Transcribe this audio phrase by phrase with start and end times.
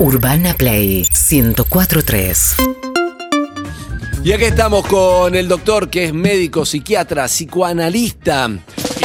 [0.00, 2.56] Urbana Play 1043.
[4.24, 8.50] Y aquí estamos con el doctor que es médico, psiquiatra, psicoanalista,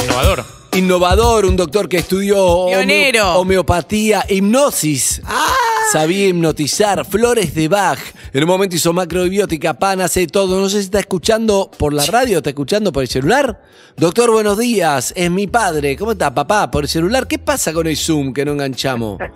[0.04, 0.46] Innovador.
[0.74, 3.36] innovador, un doctor que estudió homeo- Pionero.
[3.36, 5.22] homeopatía, hipnosis.
[5.92, 8.00] Sabía hipnotizar, flores de Bach.
[8.34, 10.60] En un momento hizo macrobiótica, pan, hace todo.
[10.60, 13.62] No sé si está escuchando por la radio, está escuchando por el celular.
[13.98, 15.14] Doctor, buenos días.
[15.16, 15.96] Es mi padre.
[15.98, 16.72] ¿Cómo está, papá?
[16.72, 17.28] Por el celular.
[17.28, 19.20] ¿Qué pasa con el Zoom que no enganchamos?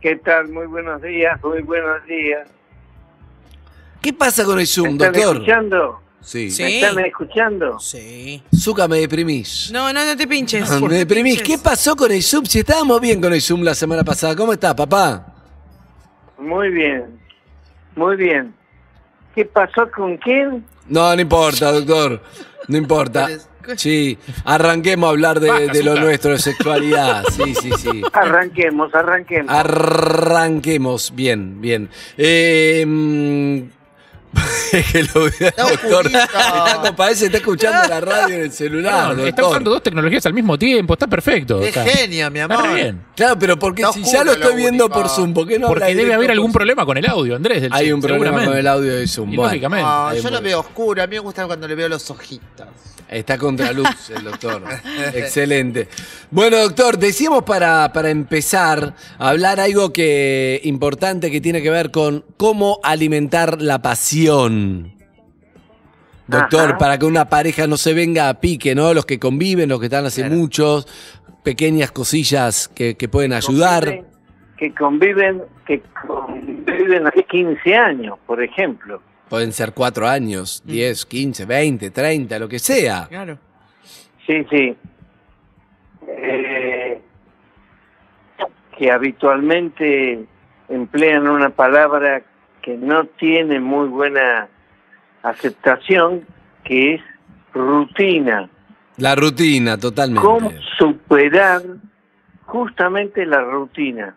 [0.00, 0.48] ¿Qué tal?
[0.48, 2.48] Muy buenos días, muy buenos días.
[4.00, 5.36] ¿Qué pasa con el ¿Me Zoom, están doctor?
[5.36, 6.00] escuchando?
[6.20, 6.50] Sí.
[6.50, 6.62] Sí.
[6.62, 7.78] ¿Me están escuchando?
[7.80, 8.42] Sí.
[8.54, 9.70] Zuka, me deprimís.
[9.72, 10.70] No, no, no te pinches.
[10.82, 11.42] Me deprimís.
[11.42, 12.44] ¿Qué pasó con el Zoom?
[12.44, 14.36] Si estábamos bien con el Zoom la semana pasada.
[14.36, 15.34] ¿Cómo está, papá?
[16.38, 17.18] Muy bien,
[17.96, 18.54] muy bien.
[19.38, 20.64] ¿Qué pasó con quién?
[20.88, 22.20] No, no importa, doctor.
[22.66, 23.28] No importa.
[23.76, 27.22] Sí, arranquemos a hablar de, lo nuestro, de sexualidad.
[27.30, 28.02] Sí, sí, sí.
[28.12, 29.54] Arranquemos, arranquemos.
[29.54, 31.12] Arranquemos.
[31.14, 31.88] Bien, bien.
[32.16, 33.77] Eh, mm,
[34.92, 36.06] que lo vea, No, doctor.
[36.28, 40.34] Está, compadece, está escuchando la radio en el celular, No, está usando dos tecnologías al
[40.34, 41.60] mismo tiempo, está perfecto.
[41.60, 42.68] Qué está- genio, mi está amor.
[42.68, 43.02] re bien.
[43.16, 45.94] Claro, pero porque Está si ya lo estoy viendo por Zoom, ¿por qué no Porque
[45.94, 47.62] debe haber algún problema con el audio, Andrés.
[47.62, 49.32] del Hay Zoom, un problema con el audio de Zoom.
[49.32, 49.84] Y lógicamente.
[49.84, 51.02] No, Ahí yo lo veo oscuro.
[51.02, 52.66] A mí me gusta cuando le veo los ojitos.
[53.08, 54.62] Está contra luz el doctor.
[55.14, 55.88] Excelente.
[56.30, 61.90] Bueno, doctor, decíamos para, para empezar a hablar algo que importante que tiene que ver
[61.90, 63.80] con cómo alimentar la
[66.26, 66.78] Doctor, Ajá.
[66.78, 68.92] para que una pareja no se venga a pique, ¿no?
[68.92, 70.36] Los que conviven, los que están hace Claro.
[70.36, 70.86] muchos,
[71.42, 73.84] pequeñas cosillas que, que pueden ayudar.
[73.84, 74.04] Conviven-
[74.58, 79.00] Que conviven, que conviven hace 15 años, por ejemplo.
[79.28, 83.06] Pueden ser cuatro años, 10, 15, 20, 30, lo que sea.
[83.08, 83.38] Claro.
[84.26, 84.76] Sí, sí.
[86.08, 87.00] Eh,
[88.76, 90.24] que habitualmente
[90.68, 92.22] emplean una palabra
[92.68, 94.46] que no tiene muy buena
[95.22, 96.26] aceptación,
[96.64, 97.00] que es
[97.54, 98.50] rutina.
[98.98, 100.20] La rutina, totalmente.
[100.20, 101.62] ¿Cómo superar
[102.44, 104.14] justamente la rutina?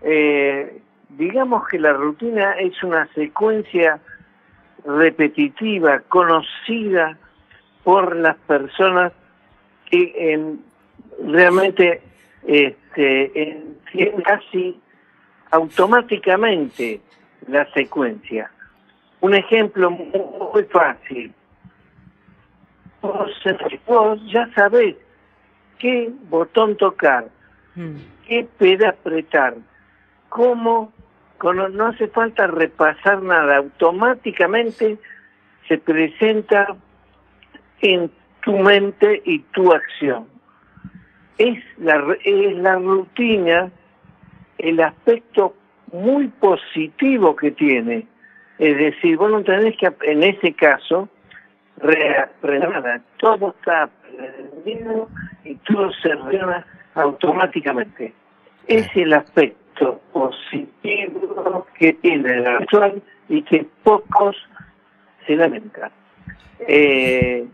[0.00, 4.00] Eh, digamos que la rutina es una secuencia
[4.86, 7.18] repetitiva, conocida
[7.84, 9.12] por las personas
[9.90, 10.56] que
[11.22, 12.00] realmente
[12.46, 14.80] este, entienden casi
[15.50, 17.00] automáticamente
[17.46, 18.50] la secuencia.
[19.20, 21.32] Un ejemplo muy fácil.
[23.02, 23.30] Vos,
[23.86, 24.96] vos ya sabés
[25.78, 27.28] qué botón tocar,
[27.74, 27.96] Mm.
[28.26, 29.54] qué peda apretar,
[30.28, 30.92] cómo,
[31.42, 34.98] no hace falta repasar nada, automáticamente
[35.68, 36.76] se presenta
[37.80, 38.10] en
[38.42, 40.26] tu mente y tu acción.
[41.38, 43.70] Es la, es la rutina
[44.62, 45.54] el aspecto
[45.92, 48.06] muy positivo que tiene.
[48.58, 51.08] Es decir, vos no tenés que, en ese caso,
[51.78, 53.00] reaprender nada.
[53.18, 55.08] Todo está aprendido
[55.44, 58.12] y todo se realiza automáticamente.
[58.66, 64.36] Es el aspecto positivo que tiene la actual y que pocos
[65.26, 65.90] se lamentan.
[66.60, 67.46] Eh,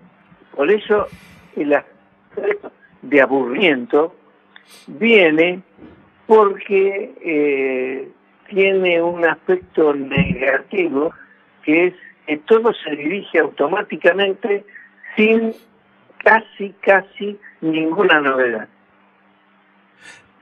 [0.54, 1.06] por eso
[1.54, 2.72] el aspecto
[3.02, 4.14] de aburrimiento
[4.88, 5.62] viene
[6.26, 8.08] porque eh,
[8.48, 11.12] tiene un aspecto negativo
[11.64, 11.94] que es
[12.26, 14.64] que todo se dirige automáticamente
[15.16, 15.54] sin
[16.24, 18.68] casi, casi ninguna novedad.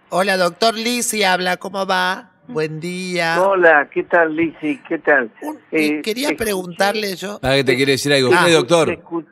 [0.08, 1.56] Hola, doctor Lisi habla.
[1.58, 2.30] ¿Cómo va?
[2.46, 3.42] Buen día.
[3.42, 4.78] Hola, ¿qué tal, Lizzy?
[4.88, 5.30] ¿Qué tal?
[5.72, 7.38] Eh, quería preguntarle yo.
[7.40, 8.30] ¿Para qué te quiere decir algo?
[8.32, 8.88] Ah, ¿Qué, Te doctor?
[8.90, 9.26] escu-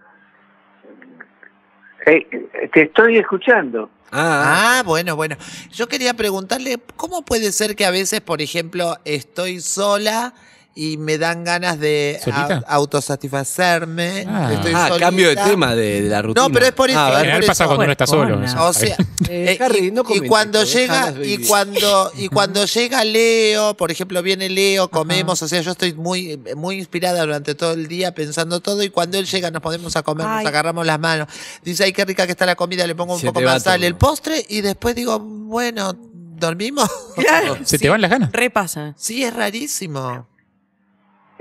[2.06, 3.88] Eh, te estoy escuchando.
[4.14, 5.36] Ah, Ah, bueno, bueno.
[5.72, 10.34] Yo quería preguntarle, ¿cómo puede ser que a veces, por ejemplo, estoy sola
[10.74, 12.20] y me dan ganas de
[12.66, 14.24] autosatisfacerme?
[14.28, 14.50] Ah.
[14.52, 16.46] Estoy ah, cambio de tema de, de la rutina.
[16.46, 17.18] No, pero es por eso, Ah, a es ver.
[17.18, 17.68] En general por pasa eso.
[17.68, 18.38] cuando uno está solo.
[18.38, 18.64] Bueno.
[18.66, 18.96] O sea,
[19.28, 23.90] Eh, eh, Harry, y- no y, cuando llega y cuando y cuando llega Leo, por
[23.90, 28.14] ejemplo, viene Leo, comemos, o sea, yo estoy muy muy inspirada durante todo el día
[28.14, 31.28] pensando todo y cuando él llega nos ponemos a comer, nos agarramos las manos.
[31.62, 33.78] Dice, "Ay, qué rica que está la comida", le pongo un Se poco más sal
[33.80, 33.86] todo.
[33.86, 37.56] el postre y después digo, "Bueno, ¿dormimos?" Claro.
[37.64, 37.82] ¿Se Sí.
[37.84, 38.32] te van las ganas?
[38.32, 38.94] Repasa.
[38.96, 40.26] Sí, es rarísimo.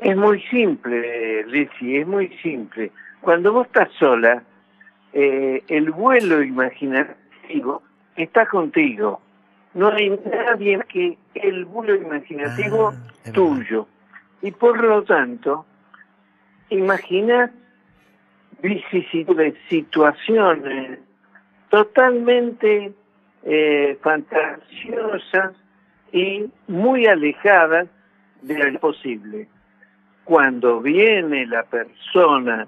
[0.02, 2.92] Es muy simple, Lizzy, es muy simple.
[3.22, 4.42] Cuando vos estás sola,
[5.14, 7.84] eh, el vuelo imaginativo
[8.16, 9.22] está contigo.
[9.76, 13.88] No hay nadie que el vuelo imaginativo Ah, tuyo.
[14.42, 15.68] Y por lo tanto,
[16.70, 17.52] imaginas
[18.62, 21.00] vicisitudes, situaciones
[21.70, 22.92] totalmente
[23.44, 25.54] eh, fantasiosas
[26.12, 27.88] y muy alejadas
[28.42, 29.48] del posible.
[30.32, 32.66] Cuando viene la persona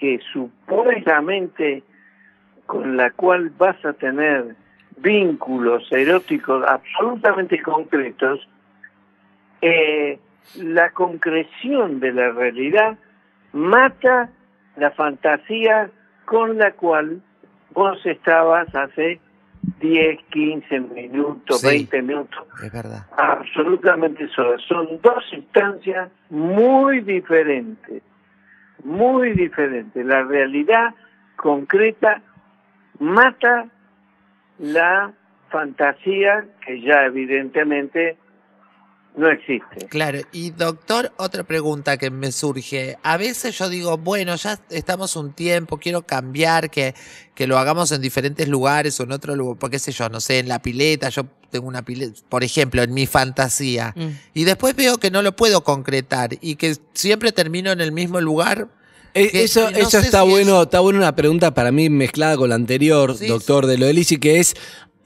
[0.00, 1.82] que supuestamente
[2.64, 4.56] con la cual vas a tener
[4.96, 8.48] vínculos eróticos absolutamente concretos,
[9.60, 10.18] eh,
[10.54, 12.96] la concreción de la realidad
[13.52, 14.30] mata
[14.76, 15.90] la fantasía
[16.24, 17.20] con la cual
[17.74, 19.20] vos estabas hace
[19.80, 21.66] 10, 15 minutos, Sí.
[21.90, 23.06] 20 minutos, Es verdad.
[23.16, 24.60] absolutamente solas.
[24.68, 28.02] Son dos instancias muy diferentes,
[28.84, 30.04] muy diferentes.
[30.06, 30.94] La realidad
[31.36, 32.22] concreta
[32.98, 33.66] mata
[34.58, 35.12] la
[35.50, 38.16] fantasía que ya evidentemente
[39.16, 39.86] no existe.
[39.88, 42.98] Claro, y doctor, otra pregunta que me surge.
[43.02, 46.94] A veces yo digo, bueno, ya estamos un tiempo, quiero cambiar, que,
[47.34, 50.20] que lo hagamos en diferentes lugares o en otro lugar, porque qué sé yo, no
[50.20, 53.94] sé, en la pileta, yo tengo una pileta, por ejemplo, en mi fantasía.
[53.96, 54.08] Mm.
[54.34, 58.20] Y después veo que no lo puedo concretar y que siempre termino en el mismo
[58.20, 58.68] lugar.
[59.14, 61.72] Eh, Que- eso que no eso está si bueno, es- está bueno una pregunta para
[61.72, 64.54] mí mezclada con la anterior, Sí, doctor de lo de que es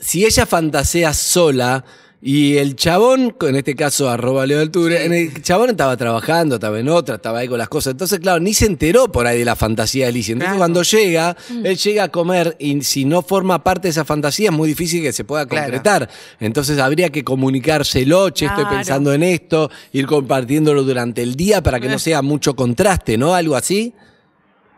[0.01, 1.85] si ella fantasea sola
[2.23, 4.95] y el chabón, en este caso arroba Leo Sí.
[4.95, 7.93] en el chabón estaba trabajando, estaba en otra, estaba ahí con las cosas.
[7.93, 10.33] Entonces, claro, ni se enteró por ahí de la fantasía de Lizzy.
[10.33, 10.59] Entonces, Claro.
[10.59, 14.55] cuando llega, él llega a comer y si no forma parte de esa fantasía es
[14.55, 15.65] muy difícil que se pueda Claro.
[15.67, 16.11] concretar.
[16.41, 18.77] Entonces, habría que comunicárselo, che, estoy Claro.
[18.77, 23.35] pensando en esto, ir compartiéndolo durante el día para que no sea mucho contraste, ¿no?
[23.35, 23.95] Algo así.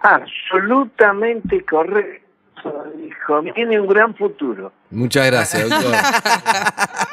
[0.03, 2.23] Absolutamente correcto,
[3.05, 3.43] hijo.
[3.55, 4.73] Tiene un gran futuro.
[4.91, 5.93] Muchas gracias, doctor.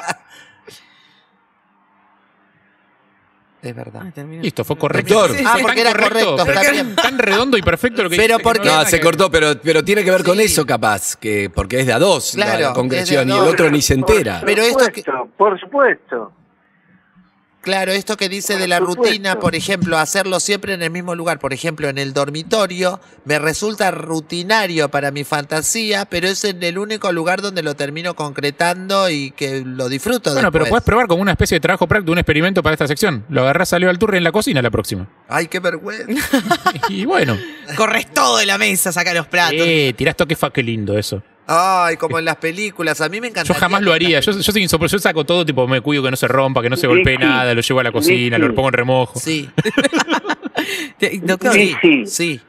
[3.62, 4.04] Es verdad.
[4.16, 4.42] Terminó.
[4.42, 5.28] Listo, fue correcto.
[5.28, 6.62] Fue Ah, tan porque era correcto, pero
[6.96, 10.04] tan- redondo y perfecto lo que Pero porque- no se que- cortó, pero, pero tiene
[10.06, 10.44] que ver con Sí.
[10.46, 13.70] eso, capaz, que porque es de a dos la- Claro, la, concreción y el otro
[13.70, 14.40] ni se entera.
[14.40, 16.32] Por Pero esto que- supuesto, por supuesto.
[17.70, 19.04] Claro, esto que dice Por de la supuesto.
[19.04, 23.38] rutina, por ejemplo, hacerlo siempre en el mismo lugar, por ejemplo, en el dormitorio, me
[23.38, 29.10] resulta rutinario para mi fantasía, pero es en el único lugar donde lo termino concretando
[29.10, 30.70] y que lo disfruto Bueno, pero después.
[30.82, 33.26] puedes probar como una especie de trabajo práctico, un experimento para esta sección.
[33.30, 35.08] Lo agarrás a Leo Alturre en la cocina la próxima.
[35.28, 36.42] Ay, qué vergüenza.
[36.90, 37.38] Y bueno,
[37.76, 39.60] Corres todo de la mesa, saca los platos.
[39.60, 41.22] eh, tirás toque fa, qué lindo eso.
[41.52, 43.60] Ay, como en las películas, a mí me Yo encantaría.
[43.60, 44.20] jamás lo haría.
[44.20, 44.92] Yo, yo soy insoportable.
[44.98, 47.54] Yo saco todo, tipo, me cuido que no se rompa, que no se golpee nada,
[47.56, 49.18] lo llevo a la cocina, lo pongo en remojo.
[49.20, 49.50] Sí,
[51.24, 52.06] Doctor, Sí, sí.
[52.06, 52.42] sí.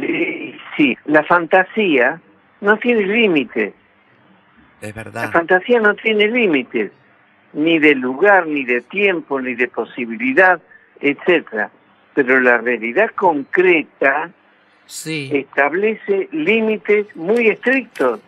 [0.00, 0.98] Sí, sí.
[1.06, 2.20] La fantasía
[2.60, 3.72] no tiene límites.
[4.80, 5.30] Es La verdad.
[5.32, 6.90] fantasía no tiene límites,
[7.52, 10.60] ni de lugar, ni de tiempo, ni de posibilidad,
[11.00, 11.70] etcétera.
[12.14, 14.30] Pero la realidad concreta
[14.90, 15.30] Sí.
[15.32, 18.20] establece límites muy estrictos.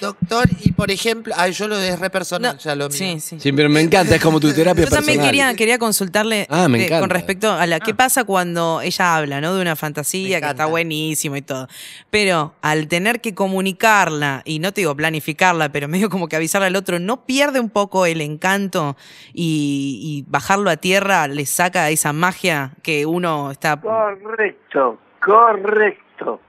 [0.00, 2.96] Doctor, y por ejemplo, ay, yo lo es re personal, no, ya lo mío.
[2.96, 3.38] sí, sí.
[3.38, 5.26] Sí, pero me encanta, es como tu terapia Yo también personal.
[5.30, 7.00] quería, quería consultarle Ah, me de- encanta.
[7.00, 9.54] con respecto a la qué pasa cuando ella habla, ¿no?
[9.54, 11.68] De una fantasía que está buenísimo y todo.
[12.10, 16.68] Pero al tener que comunicarla, y no te digo planificarla, pero medio como que avisarle
[16.68, 18.96] al otro, ¿no pierde un poco el encanto
[19.34, 23.78] y, y bajarlo a tierra le saca esa magia que uno está.
[23.78, 26.40] Correcto, correcto.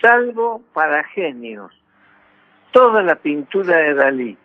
[0.00, 1.72] Salvo para genios.
[2.72, 4.36] Toda la pintura de Dalí,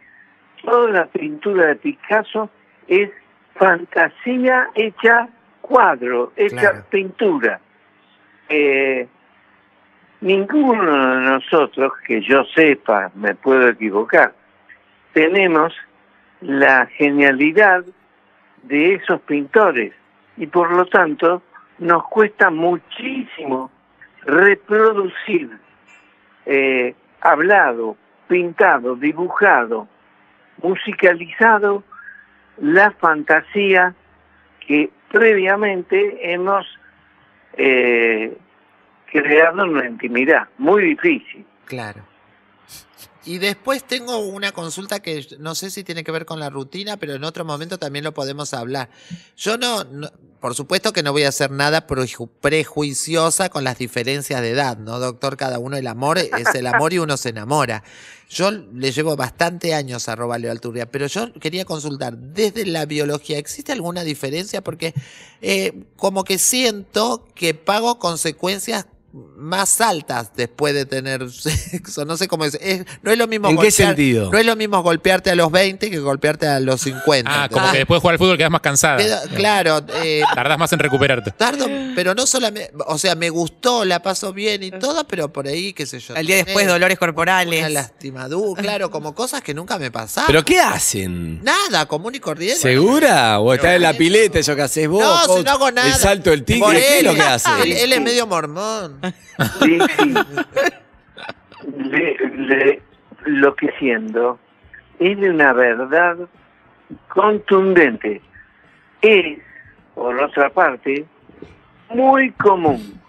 [0.64, 2.50] toda la pintura de Picasso
[2.88, 3.12] es
[3.56, 5.30] fantasía hecha
[5.62, 6.86] cuadro, hecha Claro.
[6.90, 7.60] pintura.
[8.50, 9.08] Eh,
[10.22, 14.34] ninguno de nosotros, que yo sepa, me puedo equivocar,
[15.14, 15.74] tenemos
[16.42, 17.84] la genialidad
[18.64, 19.94] de esos pintores
[20.38, 21.42] y por lo tanto
[21.80, 23.72] nos cuesta muchísimo
[24.24, 25.58] reproducir
[26.46, 29.88] eh, hablado, pintado, dibujado,
[30.62, 31.84] musicalizado
[32.58, 33.94] la fantasía
[34.66, 36.66] que previamente hemos
[37.58, 38.38] eh,
[39.12, 40.48] creado en la intimidad.
[40.58, 41.46] Muy difícil.
[41.66, 42.04] Claro.
[43.26, 46.98] Y después tengo una consulta que no sé si tiene que ver con la rutina,
[46.98, 48.90] pero en otro momento también lo podemos hablar.
[49.36, 50.10] Yo no, no-
[50.46, 54.78] por supuesto que no voy a hacer nada preju- prejuiciosa con las diferencias de edad,
[54.78, 55.38] ¿no, doctor?
[55.38, 57.84] Cada uno el amor es el amor y uno se enamora.
[58.30, 63.40] Yo le llevo bastante años a Robaleo Alturria, pero yo quería consultar, desde la biología,
[63.40, 64.64] ¿existe alguna diferencia?
[64.64, 64.94] Porque
[65.42, 68.86] eh, como que siento que pago consecuencias
[69.38, 72.04] más altas después de tener sexo.
[72.06, 72.56] No sé cómo es.
[72.62, 74.30] es- no es lo mismo ¿En qué sentido?
[74.32, 77.32] No es lo mismo golpearte a los 20 que golpearte a los 50.
[77.44, 78.98] Ah, como que después de jugar al fútbol quedas más cansada.
[79.36, 81.32] Claro, eh, Tardás más en recuperarte.
[81.32, 85.48] tardo, pero no solamente, o sea, me gustó, la paso bien y todo, pero por
[85.48, 86.16] ahí, qué sé yo.
[86.16, 87.72] Al día después, dolores Una corporales.
[87.72, 90.28] lastimadura, claro, como cosas que nunca me pasaban.
[90.28, 91.44] ¿Pero qué hacen?
[91.44, 92.60] Nada, común y corriente.
[92.60, 93.40] ¿Segura?
[93.40, 95.02] ¿O estás en la pileta, eso que haces vos?
[95.04, 95.88] No, si no hago nada.
[95.88, 97.50] El salto del tigre, ¿qué es lo que hace?
[97.64, 99.00] Él, él es medio mormón.
[101.68, 102.82] Le-
[103.26, 104.38] lo que siendo
[105.00, 106.18] es de una verdad
[107.10, 108.22] contundente.
[109.02, 109.40] Es,
[109.96, 111.06] por otra parte,
[111.90, 113.00] muy común,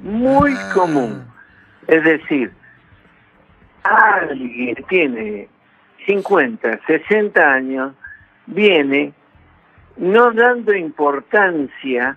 [0.00, 0.70] muy Ah.
[0.74, 1.24] común.
[1.88, 2.52] Es decir,
[3.82, 5.48] alguien tiene
[6.06, 7.92] 50, 60 años,
[8.46, 9.12] viene
[9.96, 12.16] no dando importancia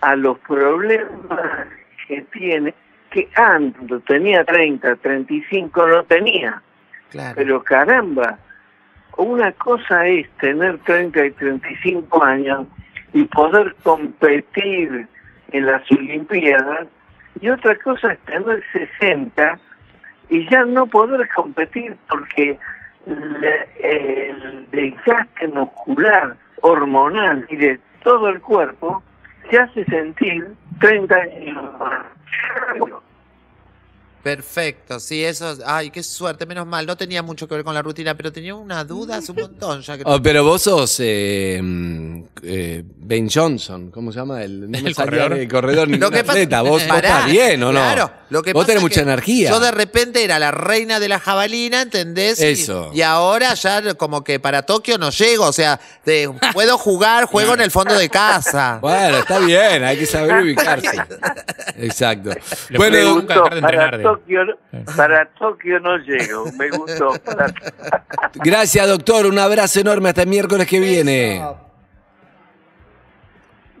[0.00, 1.68] a los problemas
[2.06, 2.74] que tiene,
[3.10, 6.62] que antes cuando tenía 30, 35 no tenía.
[7.10, 7.34] Claro.
[7.36, 8.38] Pero caramba,
[9.16, 12.66] una cosa es tener 30 y 35 años
[13.12, 15.06] y poder competir
[15.52, 16.88] en las Olimpiadas
[17.40, 19.58] y otra cosa es tener 60
[20.30, 22.58] y ya no poder competir porque
[23.06, 29.02] le- el desgaste muscular, hormonal y de todo el cuerpo
[29.50, 30.48] se hace sentir
[30.80, 31.64] 30 años.
[34.22, 35.54] Perfecto, sí, eso.
[35.66, 36.86] Ay, qué suerte, menos mal.
[36.86, 39.82] No tenía mucho que ver con la rutina, pero tenía una duda hace un montón
[39.82, 40.02] ya que.
[40.06, 44.42] Oh, pero vos sos eh, mm, eh, Ben Johnson, ¿cómo se llama?
[44.42, 45.32] El, no ¿El corredor?
[45.34, 46.62] el corredor ningún Lo que pasa- atleta.
[46.62, 47.72] Vos, vos estás bien, ¿o no?
[47.72, 49.48] Claro, lo que vos pasa tenés mucha que energía.
[49.50, 52.40] Yo de repente era la reina de la jabalina, ¿entendés?
[52.40, 52.90] Y- Eso.
[52.92, 57.54] Y, ahora ya como que para Tokio no llego, o sea, de- puedo jugar, juego
[57.54, 58.78] en el fondo de casa.
[58.80, 60.96] Bueno, está bien, hay que saber ubicarse.
[61.78, 62.30] Exacto.
[62.70, 64.40] Le Bueno, me nunca gustó, dejar de para Tokio,
[64.96, 67.10] para Tokio no llego, me gustó.
[67.24, 67.54] Para-
[68.34, 69.26] gracias, doctor.
[69.26, 71.40] Un abrazo enorme hasta el miércoles que viene.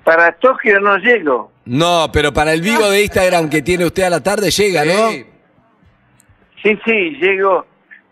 [0.04, 1.50] Para Tokio no llego.
[1.64, 5.10] No, pero para el vivo de Instagram que tiene usted a la tarde llega, ¿no?
[5.10, 5.26] Sí.
[6.62, 7.66] Sí, sí, llego.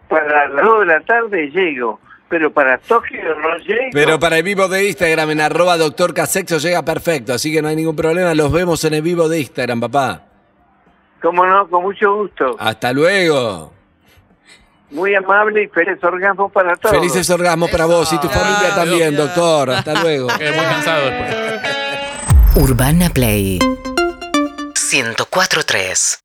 [0.09, 1.99] Para las 2 de la tarde llego.
[2.29, 3.91] Pero para Tokio no llego.
[3.93, 7.69] Pero para el vivo de Instagram en arroba doctor Casexo llega perfecto, así que no
[7.69, 8.35] hay ningún problema.
[8.35, 10.23] Los vemos en el vivo de Instagram, papá.
[11.21, 12.57] Cómo no, con mucho gusto.
[12.59, 13.73] Hasta luego.
[14.91, 16.95] Muy amable y feliz orgasmo para todos.
[16.95, 19.71] Felices orgasmos para vos y tu familia también, doctor.
[19.71, 20.29] Hasta luego.
[20.39, 21.42] Quedé muy cansado después.
[22.55, 23.59] Urbana Play.
[24.75, 26.21] 104.3